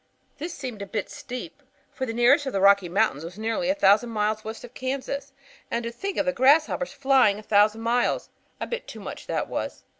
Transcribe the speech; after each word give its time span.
"This 0.39 0.55
seemed 0.55 0.81
a 0.81 0.87
bit 0.87 1.11
steep, 1.11 1.61
for 1.91 2.07
the 2.07 2.13
nearest 2.13 2.47
of 2.47 2.53
the 2.53 2.59
Rocky 2.59 2.89
Mountains 2.89 3.23
are 3.23 3.39
nearly 3.39 3.69
a 3.69 3.75
thousand 3.75 4.09
miles 4.09 4.43
west 4.43 4.63
of 4.63 4.73
Kansas. 4.73 5.31
And 5.69 5.83
to 5.83 5.91
think 5.91 6.17
of 6.17 6.25
grasshoppers 6.33 6.91
flying 6.91 7.37
a 7.37 7.43
thousand 7.43 7.81
miles! 7.81 8.29
A 8.59 8.65
bit 8.65 8.87
too 8.87 8.99
much, 8.99 9.27
that 9.27 9.47
was. 9.47 9.83